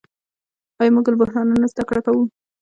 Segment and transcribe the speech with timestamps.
[0.79, 2.23] آیا موږ له بحرانونو زده کړه کوو؟